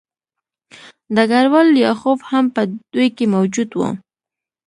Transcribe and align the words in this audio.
ډګروال 1.15 1.67
لیاخوف 1.77 2.19
هم 2.31 2.45
په 2.55 2.61
دوی 2.93 3.07
کې 3.15 3.25
موجود 3.35 3.69
و 3.75 3.79